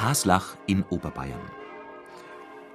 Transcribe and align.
Haslach 0.00 0.56
in 0.66 0.84
Oberbayern. 0.90 1.40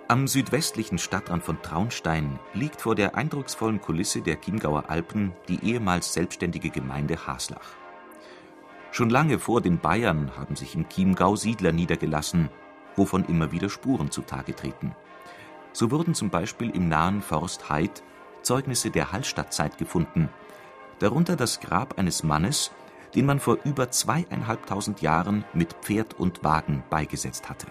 Am 0.09 0.27
südwestlichen 0.27 0.97
Stadtrand 0.97 1.41
von 1.41 1.61
Traunstein 1.61 2.37
liegt 2.53 2.81
vor 2.81 2.95
der 2.95 3.15
eindrucksvollen 3.15 3.79
Kulisse 3.79 4.21
der 4.21 4.41
Chiemgauer 4.41 4.89
Alpen 4.89 5.31
die 5.47 5.63
ehemals 5.63 6.13
selbstständige 6.13 6.69
Gemeinde 6.69 7.25
Haslach. 7.25 7.75
Schon 8.91 9.09
lange 9.09 9.39
vor 9.39 9.61
den 9.61 9.79
Bayern 9.79 10.35
haben 10.37 10.57
sich 10.57 10.75
im 10.75 10.89
Chiemgau 10.89 11.37
Siedler 11.37 11.71
niedergelassen, 11.71 12.49
wovon 12.97 13.23
immer 13.23 13.53
wieder 13.53 13.69
Spuren 13.69 14.11
zutage 14.11 14.53
treten. 14.53 14.93
So 15.71 15.91
wurden 15.91 16.15
zum 16.15 16.29
Beispiel 16.29 16.71
im 16.71 16.89
nahen 16.89 17.21
Forst 17.21 17.69
Heid 17.69 18.03
Zeugnisse 18.41 18.91
der 18.91 19.13
Hallstattzeit 19.13 19.77
gefunden, 19.77 20.27
darunter 20.99 21.37
das 21.37 21.61
Grab 21.61 21.97
eines 21.97 22.21
Mannes, 22.23 22.71
den 23.15 23.25
man 23.25 23.39
vor 23.39 23.57
über 23.63 23.91
zweieinhalbtausend 23.91 25.01
Jahren 25.01 25.45
mit 25.53 25.73
Pferd 25.81 26.13
und 26.19 26.43
Wagen 26.43 26.83
beigesetzt 26.89 27.49
hatte. 27.49 27.67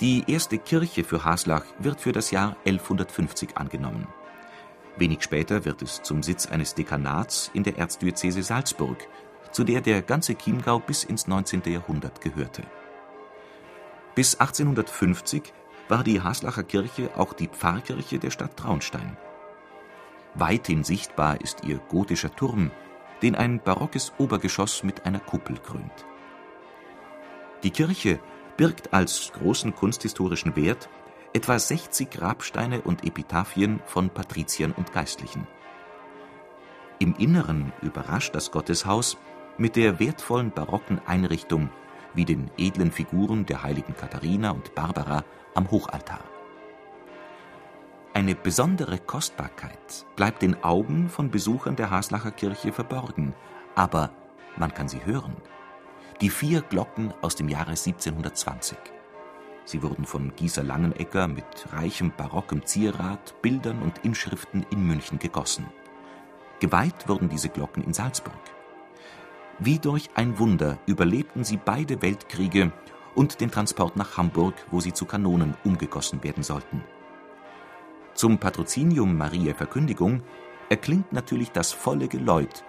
Die 0.00 0.24
erste 0.26 0.58
Kirche 0.58 1.04
für 1.04 1.24
Haslach 1.24 1.64
wird 1.78 2.00
für 2.00 2.12
das 2.12 2.30
Jahr 2.32 2.56
1150 2.64 3.56
angenommen. 3.56 4.08
Wenig 4.96 5.22
später 5.22 5.64
wird 5.64 5.80
es 5.80 6.02
zum 6.02 6.22
Sitz 6.22 6.46
eines 6.46 6.74
Dekanats 6.74 7.50
in 7.54 7.62
der 7.62 7.78
Erzdiözese 7.78 8.42
Salzburg, 8.42 9.06
zu 9.52 9.64
der 9.64 9.80
der 9.80 10.02
ganze 10.02 10.34
Chiemgau 10.34 10.80
bis 10.80 11.04
ins 11.04 11.28
19. 11.28 11.62
Jahrhundert 11.66 12.20
gehörte. 12.20 12.62
Bis 14.14 14.34
1850 14.34 15.52
war 15.88 16.02
die 16.02 16.20
Haslacher 16.20 16.64
Kirche 16.64 17.10
auch 17.16 17.32
die 17.32 17.48
Pfarrkirche 17.48 18.18
der 18.18 18.30
Stadt 18.30 18.56
Traunstein. 18.56 19.16
Weithin 20.34 20.84
sichtbar 20.84 21.40
ist 21.40 21.64
ihr 21.64 21.78
gotischer 21.78 22.34
Turm, 22.34 22.70
den 23.22 23.34
ein 23.34 23.60
barockes 23.60 24.12
Obergeschoss 24.18 24.82
mit 24.82 25.06
einer 25.06 25.20
Kuppel 25.20 25.56
krönt. 25.58 26.06
Die 27.62 27.70
Kirche 27.70 28.18
birgt 28.56 28.92
als 28.92 29.32
großen 29.32 29.74
kunsthistorischen 29.74 30.56
Wert 30.56 30.88
etwa 31.32 31.58
60 31.58 32.10
Grabsteine 32.10 32.82
und 32.82 33.04
Epitaphien 33.04 33.80
von 33.86 34.10
Patriziern 34.10 34.72
und 34.72 34.92
Geistlichen. 34.92 35.46
Im 36.98 37.14
Inneren 37.16 37.72
überrascht 37.80 38.34
das 38.34 38.50
Gotteshaus 38.50 39.16
mit 39.58 39.76
der 39.76 39.98
wertvollen 39.98 40.50
barocken 40.50 41.00
Einrichtung 41.06 41.70
wie 42.14 42.24
den 42.24 42.50
edlen 42.58 42.92
Figuren 42.92 43.46
der 43.46 43.62
heiligen 43.62 43.96
Katharina 43.96 44.50
und 44.50 44.74
Barbara 44.74 45.24
am 45.54 45.70
Hochaltar. 45.70 46.31
Eine 48.14 48.34
besondere 48.34 48.98
Kostbarkeit 48.98 50.04
bleibt 50.16 50.42
den 50.42 50.62
Augen 50.62 51.08
von 51.08 51.30
Besuchern 51.30 51.76
der 51.76 51.88
Haslacher 51.88 52.30
Kirche 52.30 52.70
verborgen, 52.70 53.32
aber 53.74 54.10
man 54.58 54.74
kann 54.74 54.86
sie 54.86 55.02
hören. 55.06 55.34
Die 56.20 56.28
vier 56.28 56.60
Glocken 56.60 57.14
aus 57.22 57.36
dem 57.36 57.48
Jahre 57.48 57.70
1720. 57.70 58.76
Sie 59.64 59.82
wurden 59.82 60.04
von 60.04 60.36
Gieser 60.36 60.62
Langenegger 60.62 61.26
mit 61.26 61.46
reichem 61.72 62.12
barockem 62.14 62.66
Zierat, 62.66 63.40
Bildern 63.40 63.80
und 63.80 64.04
Inschriften 64.04 64.66
in 64.70 64.86
München 64.86 65.18
gegossen. 65.18 65.66
Geweiht 66.60 67.08
wurden 67.08 67.30
diese 67.30 67.48
Glocken 67.48 67.82
in 67.82 67.94
Salzburg. 67.94 68.34
Wie 69.58 69.78
durch 69.78 70.10
ein 70.16 70.38
Wunder 70.38 70.76
überlebten 70.84 71.44
sie 71.44 71.56
beide 71.56 72.02
Weltkriege 72.02 72.72
und 73.14 73.40
den 73.40 73.50
Transport 73.50 73.96
nach 73.96 74.18
Hamburg, 74.18 74.54
wo 74.70 74.80
sie 74.80 74.92
zu 74.92 75.06
Kanonen 75.06 75.54
umgegossen 75.64 76.22
werden 76.22 76.42
sollten. 76.42 76.84
Zum 78.14 78.38
Patrozinium 78.38 79.16
Mariä 79.16 79.54
Verkündigung 79.54 80.22
erklingt 80.68 81.12
natürlich 81.12 81.50
das 81.50 81.72
volle 81.72 82.08
Geläut 82.08 82.64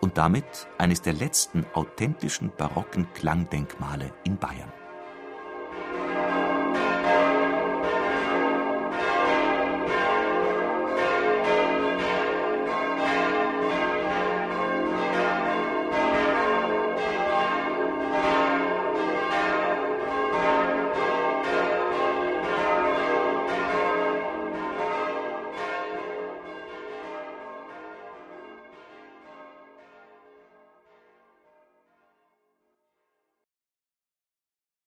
und 0.00 0.18
damit 0.18 0.68
eines 0.78 1.00
der 1.00 1.14
letzten 1.14 1.64
authentischen 1.74 2.52
barocken 2.56 3.06
Klangdenkmale 3.14 4.12
in 4.24 4.36
Bayern 4.36 4.72